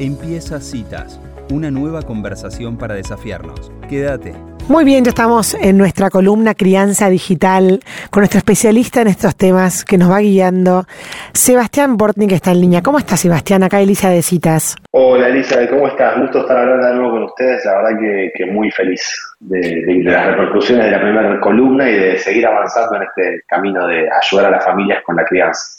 [0.00, 3.72] Empieza Citas, una nueva conversación para desafiarnos.
[3.88, 4.32] Quédate.
[4.68, 9.84] Muy bien, ya estamos en nuestra columna Crianza Digital con nuestro especialista en estos temas
[9.84, 10.84] que nos va guiando,
[11.32, 12.80] Sebastián Bortnik, que está en línea.
[12.80, 13.64] ¿Cómo estás, Sebastián?
[13.64, 14.76] Acá Elisa de Citas.
[14.92, 16.16] Hola, Elisa, ¿cómo estás?
[16.20, 17.64] Gusto estar hablando de nuevo con ustedes.
[17.64, 17.98] La verdad
[18.36, 19.02] que, muy feliz
[19.40, 23.84] de, de, las repercusiones de la primera columna y de seguir avanzando en este camino
[23.88, 25.77] de ayudar a las familias con la crianza.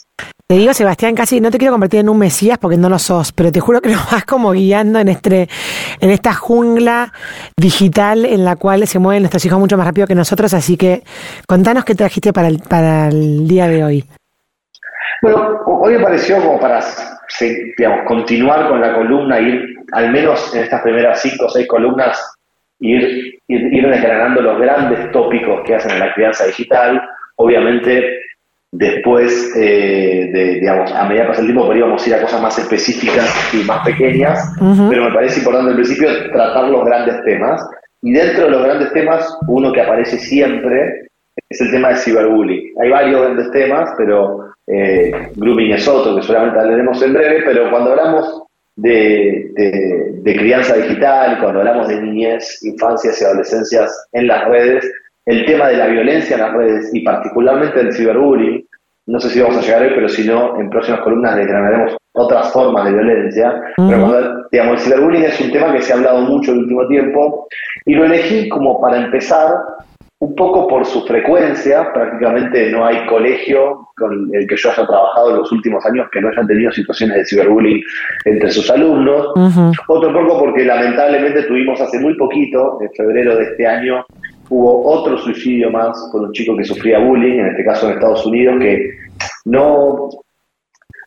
[0.50, 3.30] Te digo, Sebastián, casi no te quiero convertir en un mesías porque no lo sos,
[3.30, 5.48] pero te juro que nos vas como guiando en este,
[6.00, 7.12] en esta jungla
[7.56, 11.04] digital en la cual se mueven nuestros hijos mucho más rápido que nosotros, así que
[11.46, 14.04] contanos qué trajiste para el, para el día de hoy.
[15.22, 16.80] Bueno, hoy me pareció como para
[17.76, 22.20] digamos, continuar con la columna, ir al menos en estas primeras cinco o seis columnas,
[22.80, 23.00] ir,
[23.46, 27.00] ir, ir desgranando los grandes tópicos que hacen en la crianza digital.
[27.36, 28.29] Obviamente
[28.72, 32.56] Después, eh, de, digamos, a medida que pasa el tiempo, podríamos ir a cosas más
[32.56, 34.54] específicas y más pequeñas,
[34.88, 37.60] pero me parece importante al principio tratar los grandes temas.
[38.02, 41.08] Y dentro de los grandes temas, uno que aparece siempre
[41.48, 42.72] es el tema de ciberbullying.
[42.80, 47.70] Hay varios grandes temas, pero eh, grooming es otro que solamente hablaremos en breve, pero
[47.70, 48.42] cuando hablamos
[48.76, 49.50] de,
[50.22, 54.90] de, crianza digital, cuando hablamos de niñez, infancias y adolescencias en las redes,
[55.30, 58.66] el tema de la violencia en las redes y particularmente del ciberbullying,
[59.06, 62.52] no sé si vamos a llegar hoy, pero si no, en próximas columnas desgranaremos otras
[62.52, 63.60] formas de violencia.
[63.76, 66.88] Pero digamos, el ciberbullying es un tema que se ha hablado mucho en el último
[66.88, 67.48] tiempo
[67.86, 69.54] y lo elegí como para empezar
[70.18, 75.30] un poco por su frecuencia, prácticamente no hay colegio con el que yo haya trabajado
[75.30, 77.80] en los últimos años que no hayan tenido situaciones de ciberbullying
[78.26, 79.28] entre sus alumnos.
[79.88, 84.04] Otro poco porque lamentablemente tuvimos hace muy poquito, en febrero de este año,
[84.50, 88.26] hubo otro suicidio más con un chico que sufría bullying, en este caso en Estados
[88.26, 88.90] Unidos, que
[89.46, 90.08] no,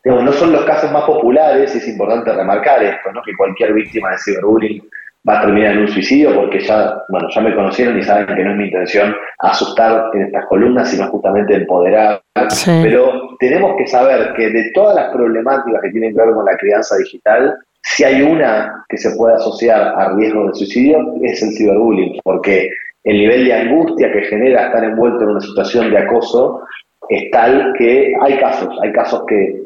[0.05, 3.21] no son los casos más populares, y es importante remarcar esto, ¿no?
[3.21, 4.81] que cualquier víctima de ciberbullying
[5.27, 8.43] va a terminar en un suicidio porque ya, bueno, ya me conocieron y saben que
[8.43, 12.21] no es mi intención asustar en estas columnas, sino justamente empoderar.
[12.65, 16.57] Pero tenemos que saber que de todas las problemáticas que tienen que ver con la
[16.57, 21.51] crianza digital, si hay una que se puede asociar a riesgo de suicidio, es el
[21.53, 22.69] ciberbullying, porque
[23.03, 26.61] el nivel de angustia que genera estar envuelto en una situación de acoso
[27.09, 29.61] es tal que hay casos, hay casos que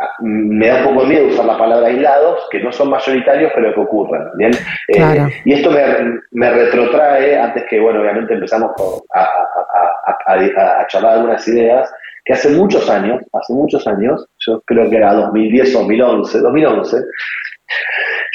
[0.00, 3.52] ah, me da un poco de miedo usar la palabra aislados, que no son mayoritarios,
[3.54, 4.22] pero que ocurren.
[4.36, 4.52] ¿bien?
[4.88, 5.70] Eh, y esto
[6.32, 8.72] me, retrotrae, antes que, bueno, obviamente empezamos
[9.14, 9.30] a,
[10.26, 11.90] a, charlar algunas ideas,
[12.24, 16.96] que hace muchos años, hace muchos años, yo creo que era 2010 2011, 2011,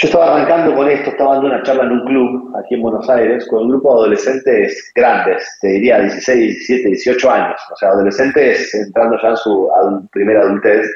[0.02, 3.10] yo estaba arrancando con esto, estaba dando una charla en un club aquí en Buenos
[3.10, 7.90] Aires con un grupo de adolescentes grandes, te diría 16, 17, 18 años, o sea,
[7.90, 9.70] adolescentes entrando ya en su
[10.14, 10.90] primera adultez.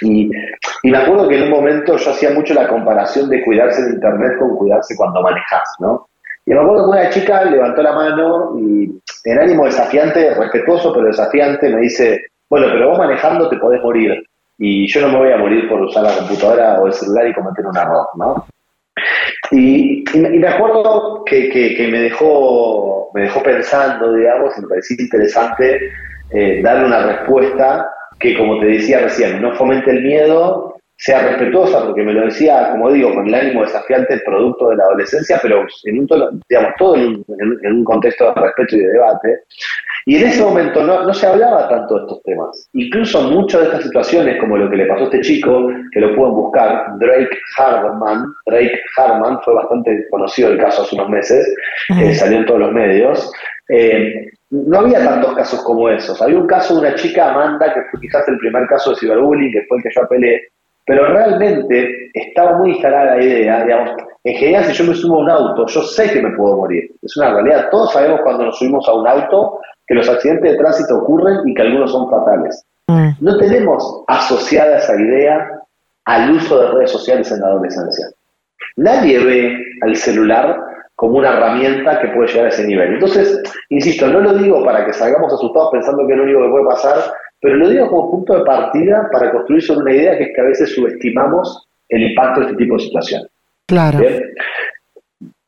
[0.00, 0.30] Y,
[0.84, 4.38] me acuerdo que en un momento yo hacía mucho la comparación de cuidarse en Internet
[4.38, 6.08] con cuidarse cuando manejas, ¿no?
[6.46, 11.06] Y me acuerdo que una chica levantó la mano y en ánimo desafiante, respetuoso pero
[11.06, 14.24] desafiante, me dice, bueno, pero vos manejando te podés morir
[14.58, 17.34] y yo no me voy a morir por usar la computadora o el celular y
[17.34, 18.46] cometer un error, ¿no?
[19.50, 25.90] Y, me acuerdo que, me, dejó, me dejó pensando, digamos, y me pareció interesante
[26.30, 30.71] eh, darle una respuesta que, como te decía recién, no fomente el miedo,
[31.02, 34.84] sea respetuosa, porque me lo decía, como digo, con el ánimo desafiante, producto de la
[34.84, 37.24] adolescencia, pero en un, digamos, todo en,
[37.62, 39.40] en un contexto de respeto y de debate.
[40.06, 42.68] Y en ese momento no, no, se hablaba tanto de estos temas.
[42.74, 46.14] Incluso muchas de estas situaciones, como lo que le pasó a este chico, que lo
[46.14, 51.52] pueden buscar, Drake Harman, Drake Harman, fue bastante conocido el caso hace unos meses,
[52.00, 53.32] eh, salió en todos los medios.
[53.70, 56.22] Eh, no había tantos casos como esos.
[56.22, 59.50] Había un caso de una chica, Amanda, que fue quizás el primer caso de ciberbullying,
[59.50, 60.42] que fue el que yo apelé,
[60.92, 63.92] pero realmente estaba muy instalada la idea, digamos,
[64.24, 66.94] en general si yo me subo a un auto, yo sé que me puedo morir.
[67.00, 67.70] Es una realidad.
[67.70, 71.54] Todos sabemos cuando nos subimos a un auto que los accidentes de tránsito ocurren y
[71.54, 72.62] que algunos son fatales.
[72.88, 73.08] Mm.
[73.20, 75.62] No tenemos asociada esa idea
[76.04, 78.08] al uso de redes sociales en la adolescencia.
[78.76, 80.60] Nadie ve al celular
[80.96, 82.92] como una herramienta que puede llegar a ese nivel.
[82.92, 86.50] Entonces, insisto, no lo digo para que salgamos asustados pensando que es lo único que
[86.50, 90.24] puede pasar, pero lo digo como punto de partida para construir sobre una idea que
[90.24, 93.28] es que a veces subestimamos el impacto de este tipo de situaciones.
[93.66, 93.98] Claro.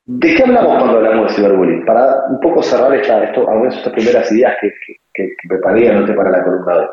[0.06, 1.86] ¿De qué hablamos cuando hablamos de ciberbullying?
[1.86, 4.72] Para un poco cerrar esta, esto, algunas de estas primeras ideas que,
[5.14, 6.86] que, que preparé para la columna de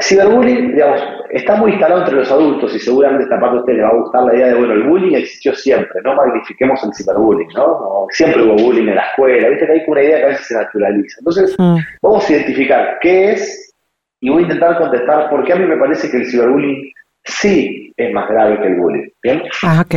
[0.00, 1.00] Ciberbullying, digamos,
[1.30, 4.00] está muy instalado entre los adultos y seguramente esta parte a ustedes les va a
[4.00, 8.06] gustar la idea de, bueno, el bullying existió siempre, no magnifiquemos el ciberbullying, ¿no?
[8.10, 10.54] siempre hubo bullying en la escuela, viste que hay una idea que a veces se
[10.54, 11.16] naturaliza.
[11.20, 11.76] Entonces, mm.
[12.02, 13.74] vamos a identificar qué es
[14.20, 16.92] y voy a intentar contestar por qué a mí me parece que el ciberbullying
[17.22, 19.08] sí es más grave que el bullying.
[19.22, 19.42] ¿bien?
[19.62, 19.94] Ah, ok.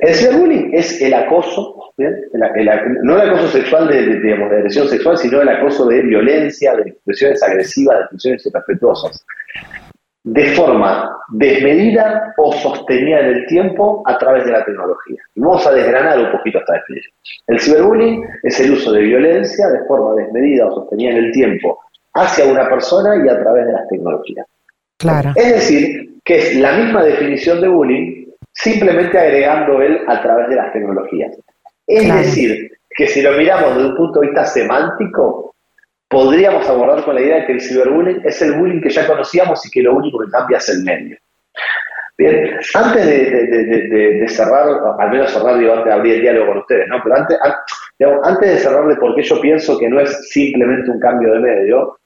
[0.00, 2.14] El ciberbullying es el acoso, ¿bien?
[3.02, 6.74] no el acoso sexual de, de, digamos, de agresión sexual, sino el acoso de violencia,
[6.76, 9.26] de expresiones agresivas, de expresiones irrespetuosas,
[10.24, 15.22] de forma desmedida o sostenida en el tiempo a través de la tecnología.
[15.34, 17.14] vamos a desgranar un poquito esta definición.
[17.46, 21.78] El ciberbullying es el uso de violencia de forma desmedida o sostenida en el tiempo
[22.14, 24.46] hacia una persona y a través de las tecnologías.
[24.96, 25.32] Claro.
[25.36, 28.23] Es decir, que es la misma definición de bullying,
[28.54, 31.36] simplemente agregando él a través de las tecnologías.
[31.86, 35.54] Es decir, que si lo miramos desde un punto de vista semántico,
[36.08, 39.64] podríamos abordar con la idea de que el ciberbullying es el bullying que ya conocíamos
[39.66, 41.18] y que lo único que cambia es el medio.
[42.16, 44.68] Bien, antes de, cerrar,
[45.00, 47.02] al menos cerrar, digo, antes de abrir el diálogo con ustedes, ¿no?
[47.02, 47.38] Pero antes,
[48.22, 51.40] antes de cerrar de por qué yo pienso que no es simplemente un cambio de
[51.40, 51.98] medio,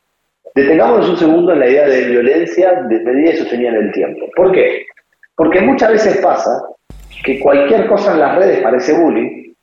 [0.58, 4.26] Detengámonos un segundo en la idea de violencia desmedida y sostenida en el tiempo.
[4.34, 4.86] ¿Por qué?
[5.38, 6.64] Porque muchas veces pasa
[7.22, 9.54] que cualquier cosa en las redes parece bullying,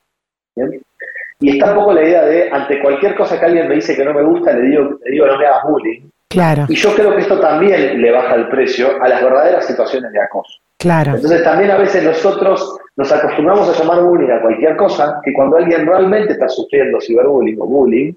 [1.41, 4.05] y está un poco la idea de, ante cualquier cosa que alguien me dice que
[4.05, 6.09] no me gusta, le digo, le digo no me hagas bullying.
[6.29, 6.65] Claro.
[6.69, 10.21] Y yo creo que esto también le baja el precio a las verdaderas situaciones de
[10.21, 10.59] acoso.
[10.77, 11.15] Claro.
[11.15, 15.57] Entonces también a veces nosotros nos acostumbramos a llamar bullying a cualquier cosa que cuando
[15.57, 18.13] alguien realmente está sufriendo ciberbullying o bullying,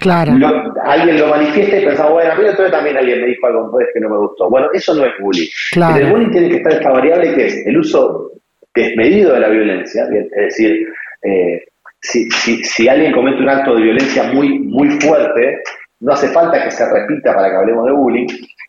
[0.00, 0.32] Claro.
[0.82, 4.00] alguien lo manifiesta y pensaba, bueno, a mí entonces también alguien me dijo algo que
[4.00, 4.48] no me gustó.
[4.48, 5.48] Bueno, eso no es bullying.
[5.72, 5.96] Claro.
[5.96, 8.32] En el bullying tiene que estar esta variable que es el uso
[8.74, 10.86] desmedido de la violencia, es decir,
[11.22, 11.64] eh,
[12.00, 15.62] si, si, si, alguien comete un acto de violencia muy, muy fuerte,
[16.00, 18.26] no hace falta que se repita para que hablemos de bullying,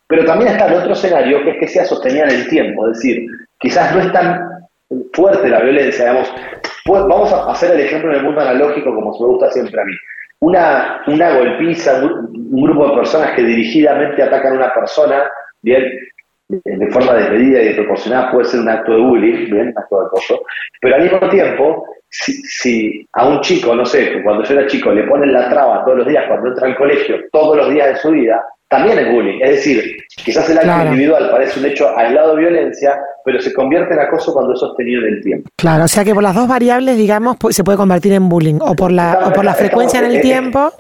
[0.08, 2.98] pero también está el otro escenario que es que sea sostenida en el tiempo, es
[2.98, 3.26] decir,
[3.60, 4.42] quizás no es tan
[5.14, 6.34] fuerte la violencia, digamos,
[6.84, 9.86] pues, vamos a hacer el ejemplo en el mundo analógico como me gusta siempre a
[9.86, 9.94] mí
[10.42, 15.24] una, una golpiza, un, grupo de personas que dirigidamente atacan a una persona,
[15.62, 15.84] bien,
[16.50, 20.06] de forma desmedida y desproporcionada puede ser un acto de bullying, bien, un acto de
[20.08, 20.44] acoso,
[20.82, 24.92] pero al mismo tiempo, si, si, a un chico, no sé, cuando yo era chico,
[24.92, 27.96] le ponen la traba todos los días cuando entra al colegio, todos los días de
[27.98, 29.40] su vida, también es bullying.
[29.42, 33.94] Es decir, quizás el acto individual parece un hecho aislado de violencia, pero se convierte
[33.94, 35.50] en acoso cuando es sostenido en el tiempo.
[35.58, 38.74] Claro, o sea que por las dos variables, digamos, se puede convertir en bullying, o
[38.74, 40.72] por la, o por la frecuencia en el tiempo,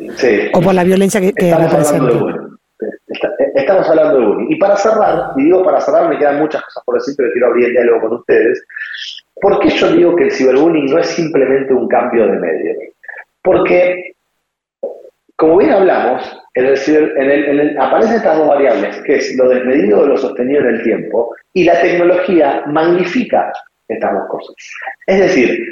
[0.53, 2.13] o por la violencia que, que representa.
[3.55, 4.51] Estamos hablando de bullying.
[4.51, 7.47] Y para cerrar, y digo para cerrar, me quedan muchas cosas por decir, pero quiero
[7.47, 8.63] abrir el diálogo con ustedes.
[9.41, 12.73] ¿Por qué yo digo que el ciberbullying no es simplemente un cambio de medio?
[13.41, 14.13] Porque,
[15.35, 20.17] como bien hablamos, en el, aparecen estas dos variables, que es lo desmedido o lo
[20.17, 23.51] sostenido en el tiempo, y la tecnología magnifica
[23.87, 24.55] estas dos cosas.
[25.07, 25.65] Es decir,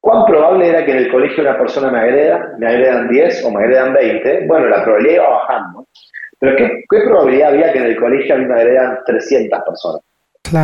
[0.00, 3.50] ¿cuán probable era que en el colegio una persona me agreda, me agredan 10 o
[3.52, 4.46] me agredan 20?
[4.46, 5.86] Bueno, la probabilidad iba bajando.
[6.38, 10.02] Pero ¿qué, probabilidad había que en el colegio a mí me agredan 300 personas?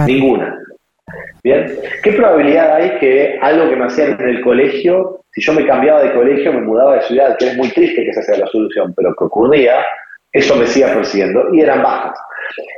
[0.06, 0.58] Ninguna.
[1.42, 1.66] Bien,
[2.02, 6.02] ¿qué probabilidad hay que algo que me hacían en el colegio, si yo me cambiaba
[6.02, 8.94] de colegio, me mudaba de ciudad, que es muy triste que esa sea la solución,
[8.96, 9.84] pero que ocurría,
[10.32, 12.18] eso me siga persiguiendo y eran bajas.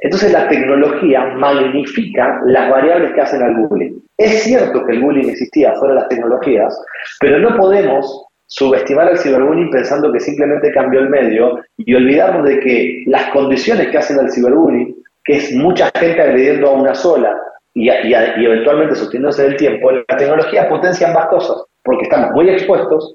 [0.02, 4.00] Entonces la tecnología magnifica las variables que hacen al bullying.
[4.16, 6.80] Es cierto que el bullying existía fuera de las tecnologías,
[7.20, 12.60] pero no podemos subestimar el ciberbullying pensando que simplemente cambió el medio y olvidarnos de
[12.60, 14.94] que las condiciones que hacen al ciberbullying,
[15.24, 17.36] que es mucha gente agrediendo a una sola,
[17.74, 23.14] y, eventualmente sosteniéndose en el tiempo, la tecnología potencia ambas cosas, porque estamos muy expuestos,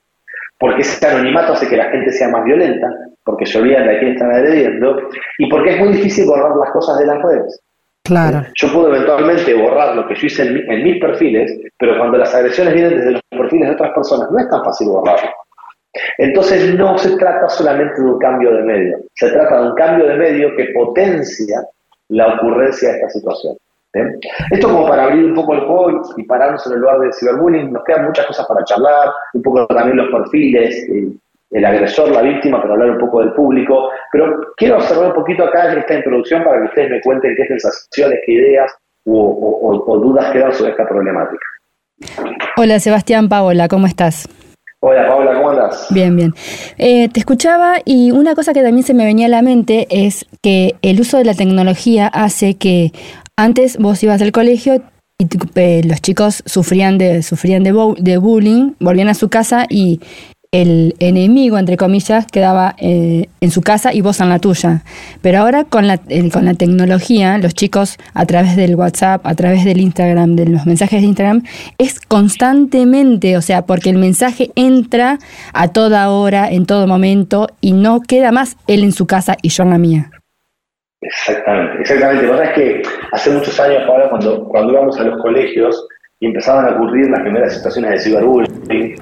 [0.60, 2.88] porque ese anonimato hace que la gente sea más violenta,
[3.24, 6.72] porque se olvidan de a quién están agrediendo, y porque es muy difícil borrar las
[6.72, 7.62] cosas de las redes.
[8.04, 8.44] Claro.
[8.56, 12.34] Yo puedo eventualmente borrar lo que yo hice en, en, mis perfiles, pero cuando las
[12.34, 15.30] agresiones vienen desde los perfiles de otras personas, no es tan fácil borrarlo.
[16.18, 20.06] Entonces no se trata solamente de un cambio de medio, se trata de un cambio
[20.06, 21.62] de medio que potencia
[22.10, 23.58] la ocurrencia de esta situación.
[24.52, 27.74] Esto como para abrir un poco el juego y pararnos en el lugar del ciberbullying,
[27.74, 30.88] nos quedan muchas cosas para charlar, un poco también los perfiles,
[31.52, 35.44] el, agresor, la víctima, para hablar un poco del público, pero quiero observar un poquito
[35.44, 38.72] acá en esta introducción para que ustedes me cuenten qué sensaciones, qué ideas
[39.06, 41.46] o, dudas quedan sobre esta problemática.
[42.58, 44.30] Hola Sebastián Paola, ¿cómo estás?
[44.82, 45.88] Hola Paola, ¿cómo andas?
[45.90, 46.34] Bien, bien.
[46.78, 50.26] Eh, te escuchaba y una cosa que también se me venía a la mente es
[50.42, 52.92] que el uso de la tecnología hace que
[53.40, 54.84] antes vos ibas al colegio
[55.18, 60.02] y eh, los chicos sufrían de, sufrían de, de, bullying, volvían a su casa y
[60.52, 64.84] el enemigo, entre comillas, quedaba eh, en su casa y vos en la tuya.
[65.22, 66.02] Pero ahora con la,
[66.34, 70.66] con la tecnología, los chicos a través del WhatsApp, a través del Instagram, de los
[70.66, 71.44] mensajes de Instagram,
[71.78, 75.18] es constantemente, o sea, porque el mensaje entra
[75.54, 79.50] a toda hora, en todo momento, y no queda más él en su casa y
[79.50, 80.12] yo en la mía.
[81.02, 82.26] Exactamente, exactamente.
[82.26, 85.88] La verdad es que hace muchos años, ahora cuando, cuando íbamos a los colegios
[86.20, 88.96] y empezaban a ocurrir las primeras situaciones de ciberbullying,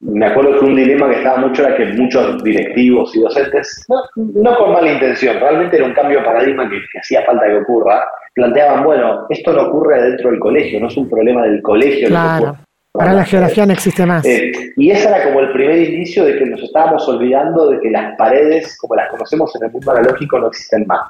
[0.00, 4.56] me acuerdo que un dilema que estaba mucho era que muchos directivos y docentes, no,
[4.56, 8.84] con mala intención, realmente era un cambio de paradigma que, hacía falta que ocurra, planteaban,
[8.84, 12.08] bueno, esto no ocurre dentro del colegio, no es un problema del colegio.
[12.08, 12.56] Claro.
[12.94, 14.24] Ahora la geografía no existe más.
[14.26, 17.90] Eh, y ese era como el primer indicio de que nos estábamos olvidando de que
[17.90, 21.00] las paredes, como las conocemos en el mundo analógico, no existen más.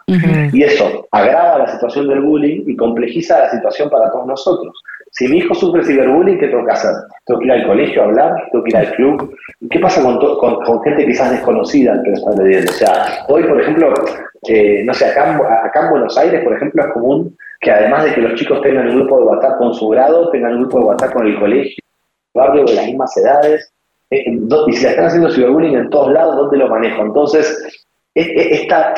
[0.53, 4.83] Y eso agrava la situación del bullying y complejiza la situación para todos nosotros.
[5.13, 6.93] Si mi hijo sufre ciberbullying, ¿qué tengo que hacer?
[7.25, 8.49] ¿Tengo que ir al colegio a hablar?
[8.53, 9.35] ¿Tengo que ir al club?
[9.71, 12.71] ¿Qué pasa con, con, gente quizás desconocida que lo está leyendo?
[12.71, 13.93] O sea, hoy, por ejemplo,
[14.49, 18.15] eh, no sé, acá, acá en Buenos Aires, por ejemplo, es común que además de
[18.15, 20.85] que los chicos tengan un grupo de WhatsApp con su grado, tengan un grupo de
[20.87, 21.83] WhatsApp con el colegio,
[22.35, 23.73] barrio de las mismas edades,
[24.11, 24.25] eh,
[24.67, 27.03] y si la están haciendo ciberbullying en todos lados, ¿dónde lo manejo?
[27.03, 28.95] Entonces, esta,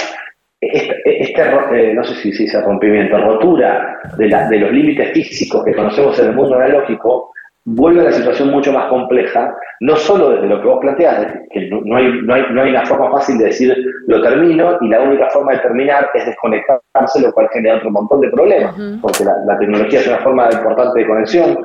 [0.60, 5.74] este, eh, no sé si se dice rompimiento, rotura de, de los límites físicos que
[5.74, 7.32] conocemos en el mundo analógico,
[7.64, 11.68] vuelve a la situación mucho más compleja, no solo desde lo que vos planteas, que
[11.68, 13.76] no hay, no, hay, no hay una forma fácil de decir
[14.06, 18.20] lo termino y la única forma de terminar es desconectarse, lo cual genera otro montón
[18.20, 21.58] de problemas, porque la, tecnología es una forma importante de conexión,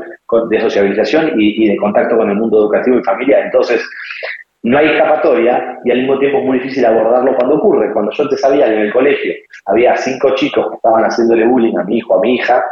[0.50, 3.46] de sociabilización y, de contacto con el mundo educativo y familiar.
[3.46, 3.84] Entonces,
[4.64, 7.94] no hay escapatoria y al mismo tiempo es muy difícil abordarlo cuando ocurre.
[7.94, 9.34] Cuando yo te sabía que en el colegio
[9.66, 12.64] había cinco chicos que estaban haciéndole bullying a mi hijo, a mi hija,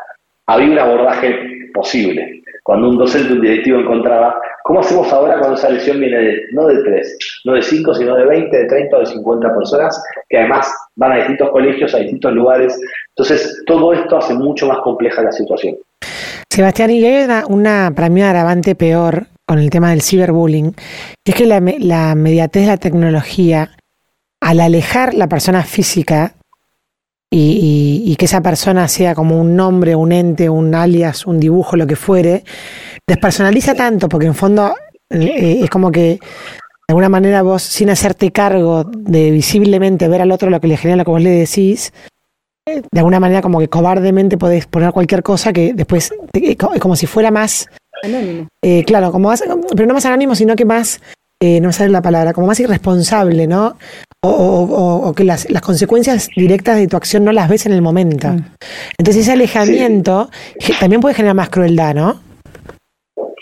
[0.47, 5.69] había un abordaje posible cuando un docente, un directivo encontraba, ¿cómo hacemos ahora cuando esa
[5.69, 8.99] lesión viene de, no de tres, no de cinco, sino de 20, de 30 o
[9.01, 12.75] de 50 personas, que además van a distintos colegios, a distintos lugares?
[13.09, 15.75] Entonces, todo esto hace mucho más compleja la situación.
[16.51, 20.73] Sebastián, y hay una, para mí, agravante peor con el tema del ciberbullying,
[21.23, 23.69] que es que la, la inmediatez de la tecnología,
[24.41, 26.33] al alejar la persona física
[27.37, 31.85] y, que esa persona sea como un nombre, un ente, un alias, un dibujo, lo
[31.85, 32.43] que fuere,
[33.07, 34.73] despersonaliza tanto, porque en fondo
[35.09, 36.19] eh, es como que
[36.87, 40.77] de alguna manera vos, sin hacerte cargo de visiblemente ver al otro lo que le
[40.77, 41.91] genera lo que vos le decís,
[42.65, 47.05] de alguna manera como que cobardemente podés poner cualquier cosa que después es como si
[47.05, 47.69] fuera más...
[48.03, 48.47] Anónimo.
[48.61, 49.31] Eh, claro, como
[49.75, 51.01] pero no más anónimo, sino que más
[51.41, 53.77] eh, no me sale la palabra, como más irresponsable, ¿no?
[54.27, 58.27] O, que las, consecuencias directas de tu acción no las ves en el momento.
[58.27, 58.45] Mm.
[58.97, 60.29] Entonces ese alejamiento
[60.79, 62.19] también puede generar más crueldad, ¿no?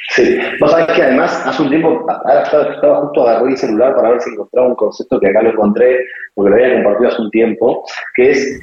[0.10, 4.12] Sí, vos sabés que además hace un tiempo, ahora estaba, justo agarré el celular para
[4.12, 6.00] ver si encontraba un concepto que acá lo encontré,
[6.36, 7.84] porque lo había compartido hace un tiempo,
[8.16, 8.60] que es,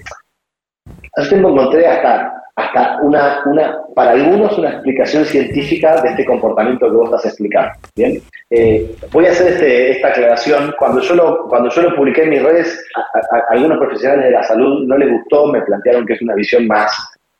[1.16, 6.24] hace un tiempo encontré hasta hasta una, una, para algunos una explicación científica de este
[6.24, 7.72] comportamiento que vos estás explicando.
[7.96, 10.74] Bien, eh, voy a hacer este, esta aclaración.
[10.78, 14.42] Cuando yo lo, cuando yo lo publiqué en mis redes, a, algunos profesionales de la
[14.42, 16.92] salud no les gustó, me plantearon que es una visión más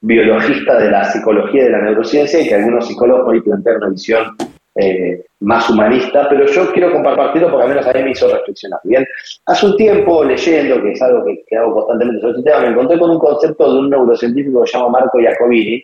[0.02, 3.88] biologista de la psicología y de la neurociencia y que algunos psicólogos hoy plantean una
[3.90, 4.36] visión
[4.76, 8.80] eh, más humanista, pero yo quiero compartirlo porque al menos a mí me hizo reflexionar.
[8.84, 9.06] Bien,
[9.46, 12.98] hace un tiempo leyendo, que es algo que, hago constantemente sobre este tema, me encontré
[12.98, 15.82] con un concepto de un neurocientífico que se llama Marco Iacobini,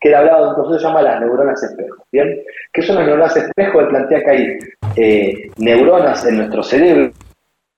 [0.00, 2.04] que hablaba de un concepto que se llama las neuronas espejo.
[2.12, 3.80] Bien, ¿qué son las neuronas espejo?
[3.80, 4.58] Él plantea que hay
[4.96, 7.12] eh, neuronas en nuestro cerebro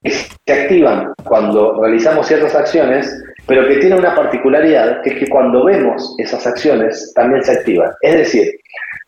[0.03, 5.29] que se activan cuando realizamos ciertas acciones, pero que tienen una particularidad, que es que
[5.29, 7.91] cuando vemos esas acciones también se activan.
[8.03, 8.53] Es decir,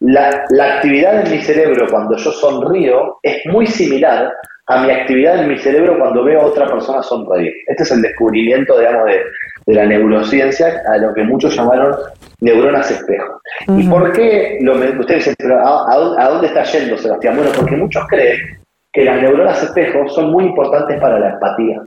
[0.01, 4.33] la, actividad en mi cerebro cuando yo sonrío es muy similar
[4.67, 7.53] a mi actividad en mi cerebro cuando veo a otra persona sonreír.
[7.67, 9.21] Este es el descubrimiento, digamos, de,
[9.67, 11.95] la neurociencia, a lo que muchos llamaron
[12.41, 13.41] neuronas espejo.
[13.69, 14.59] ¿Y por qué?
[14.63, 17.37] Lo, ustedes dicen, pero ¿a, dónde está yendo, Sebastián?
[17.37, 18.59] Bueno, porque muchos creen
[18.93, 21.83] que las neuronas espejo son muy importantes para la empatía.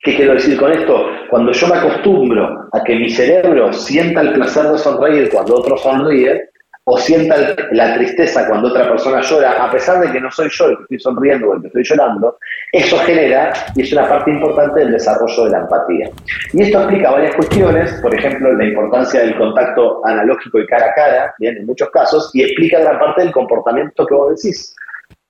[0.00, 1.06] ¿Qué quiero decir con esto?
[1.30, 5.76] Cuando yo me acostumbro a que mi cerebro sienta el placer de sonreír cuando otro
[5.78, 6.50] sonríe,
[6.86, 10.66] o sienta la tristeza cuando otra persona llora, a pesar de que no soy yo
[10.66, 12.38] el que estoy sonriendo o el que estoy llorando,
[12.72, 16.10] eso genera y es una parte importante del desarrollo de la empatía.
[16.52, 20.94] Y esto explica varias cuestiones, por ejemplo, la importancia del contacto analógico y cara a
[20.94, 24.74] cara, bien, en muchos casos, y explica gran parte del comportamiento que vos decís.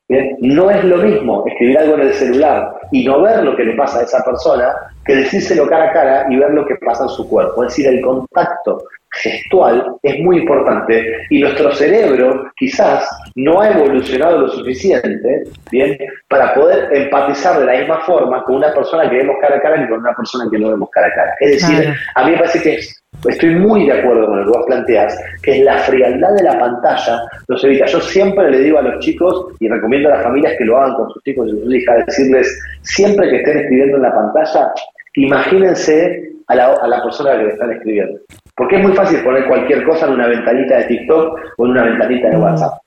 [0.07, 3.65] Bien, no es lo mismo escribir algo en el celular y no ver lo que
[3.65, 4.75] le pasa a esa persona
[5.07, 7.65] que decírselo cara a cara y ver lo que pasa en su cuerpo.
[7.65, 8.83] Es decir, el contacto
[9.23, 15.97] gestual es muy importante y nuestro cerebro quizás no ha evolucionado lo suficiente bien
[16.29, 19.83] para poder empatizar de la misma forma con una persona que vemos cara a cara
[19.83, 21.35] que con una persona que no vemos cara a cara.
[21.41, 22.79] Es decir, a mí me parece que
[23.29, 26.59] estoy muy de acuerdo con lo que vos planteas, que es la frialdad de la
[26.59, 27.87] pantalla nos evita.
[27.87, 30.95] Yo siempre le digo a los chicos y recomiendo a las familias que lo hagan
[30.97, 34.73] con sus hijos y sus hijas, decirles siempre que estén escribiendo en la pantalla,
[35.15, 38.21] imagínense a la, a la persona a la que le están escribiendo.
[38.57, 41.85] Porque es muy fácil poner cualquier cosa en una ventanita de TikTok o en una
[41.85, 42.79] ventanita de WhatsApp.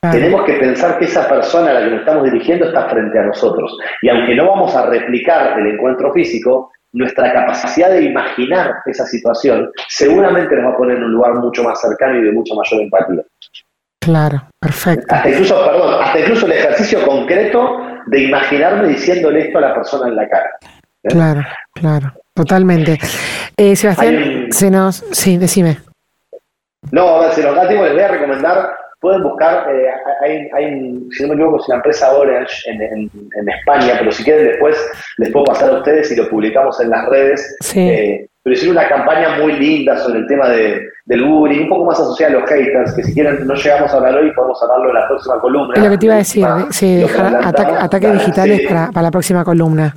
[0.00, 3.24] Tenemos que pensar que esa persona a la que nos estamos dirigiendo está frente a
[3.24, 3.76] nosotros.
[4.02, 9.70] Y aunque no vamos a replicar el encuentro físico, nuestra capacidad de imaginar esa situación
[9.88, 12.80] seguramente nos va a poner en un lugar mucho más cercano y de mucho mayor
[12.80, 13.22] empatía.
[14.00, 15.14] Claro, perfecto.
[15.14, 20.08] Hasta incluso, perdón, hasta incluso el ejercicio concreto de imaginarme diciéndole esto a la persona
[20.08, 20.50] en la cara.
[21.02, 21.42] Claro,
[21.74, 22.12] claro,
[22.44, 22.98] totalmente.
[23.56, 25.04] Eh, Sebastián, se nos...
[25.12, 25.78] Sí, decime.
[26.92, 28.70] No, a ver, si nos da tiempo les voy a recomendar
[29.00, 29.88] pueden buscar, eh,
[30.22, 34.22] hay, hay, si no me equivoco, es la empresa Orange en, en, España, pero si
[34.22, 34.76] quieren después
[35.16, 37.56] les puedo pasar a ustedes y lo publicamos en las redes.
[37.74, 41.84] Eh, pero hicieron una campaña muy linda sobre el tema de, del bullying, un poco
[41.86, 44.88] más asociada a los haters, que si quieren no llegamos a hablar hoy, podemos hablarlo
[44.88, 45.74] en la próxima columna.
[45.76, 49.44] Es lo que te iba a decir, sí, dejar ataques digitales para, para la próxima
[49.44, 49.94] columna.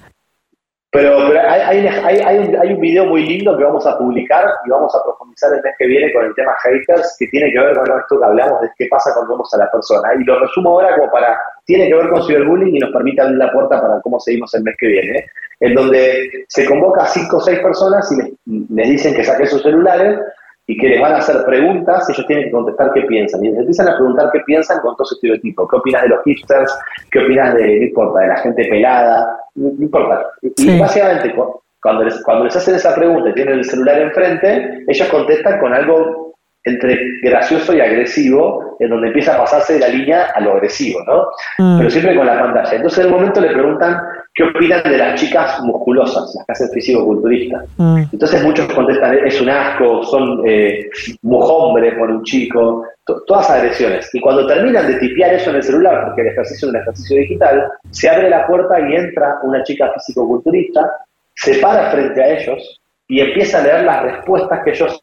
[0.94, 4.48] Pero, pero hay, hay, hay, un, hay, un, video muy lindo que vamos a publicar
[4.64, 7.60] y vamos a profundizar el mes que viene con el tema haters, que tiene que
[7.60, 10.10] ver con esto que hablamos de qué pasa cuando vemos a la persona.
[10.20, 11.36] Y lo resumo ahora como para,
[11.66, 14.62] tiene que ver con ciberbullying y nos permite abrir la puerta para cómo seguimos el
[14.62, 15.26] mes que viene.
[15.62, 19.48] En donde se convoca a cinco o seis personas y les, les dicen que saquen
[19.48, 20.20] sus celulares
[20.66, 23.44] y que les van a hacer preguntas, ellos tienen que contestar qué piensan.
[23.44, 25.68] Y les empiezan a preguntar qué piensan con todo ese estereotipo.
[25.68, 26.80] ¿Qué opinas de los hipsters?
[27.12, 29.40] ¿Qué opinas de, no importa, de la gente pelada?
[29.56, 30.26] No, importa.
[30.42, 31.36] Y básicamente,
[31.82, 35.74] cuando les, cuando les hacen esa pregunta y tienen el celular enfrente, ellos contestan con
[35.74, 40.54] algo entre gracioso y agresivo, en donde empieza a pasarse de la línea a lo
[40.54, 41.28] agresivo, ¿no?
[41.58, 41.78] Mm.
[41.78, 42.74] Pero siempre con la pantalla.
[42.74, 44.02] Entonces, en un momento le preguntan
[44.34, 47.66] qué opinan de las chicas musculosas, las que hacen físico-culturistas.
[47.78, 48.04] Mm.
[48.12, 50.90] Entonces, muchos contestan, es un asco, son eh,
[51.22, 52.84] mujombres por un chico,
[53.28, 54.10] todas agresiones.
[54.14, 57.18] Y cuando terminan de tipear eso en el celular, porque el ejercicio es un ejercicio
[57.18, 60.90] digital, se abre la puerta y entra una chica físico-culturista,
[61.36, 65.02] se para frente a ellos y empieza a leer las respuestas que ellos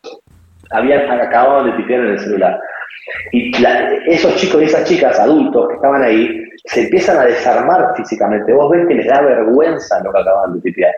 [0.72, 2.60] habían acabado de tipear en el celular.
[3.32, 3.52] Y
[4.06, 8.52] esos chicos y esas chicas adultos que estaban ahí se empiezan a desarmar físicamente.
[8.52, 10.94] Vos ves que les da vergüenza lo que acaban de tipear.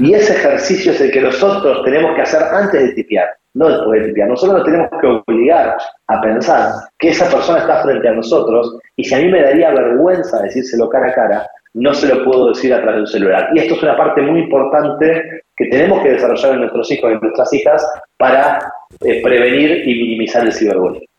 [0.00, 4.00] Y ese ejercicio es el que nosotros tenemos que hacer antes de tipear, no después
[4.00, 4.28] de tipear.
[4.28, 5.76] Nosotros nos tenemos que obligar
[6.08, 9.70] a pensar que esa persona está frente a nosotros y si a mí me daría
[9.70, 13.48] vergüenza decírselo cara a cara, no se lo puedo decir a través de un celular.
[13.54, 17.14] Y esto es una parte muy importante que tenemos que desarrollar en nuestros hijos y
[17.14, 18.58] en nuestras hijas para
[19.04, 21.09] eh, prevenir y minimizar el ciberbullying.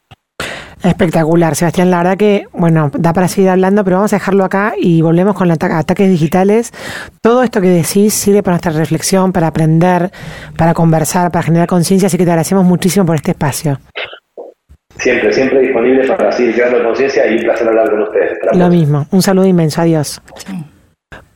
[0.84, 1.92] Espectacular, Sebastián.
[1.92, 5.36] La verdad que, bueno, da para seguir hablando, pero vamos a dejarlo acá y volvemos
[5.36, 6.72] con los ataques digitales.
[7.22, 10.12] Todo esto que decís sirve para nuestra reflexión, para aprender,
[10.58, 13.80] para conversar, para generar conciencia, así que te agradecemos muchísimo por este espacio.
[14.98, 18.38] Siempre, siempre disponible para seguir creando conciencia y un placer hablar con ustedes.
[18.54, 20.22] Lo mismo, un saludo inmenso, adiós.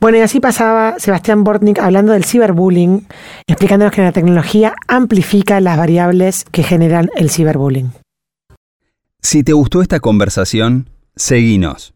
[0.00, 3.06] Bueno, y así pasaba Sebastián Bortnik hablando del ciberbullying,
[3.46, 7.92] explicándonos que la tecnología amplifica las variables que generan el ciberbullying.
[9.28, 11.95] Si te gustó esta conversación, seguinos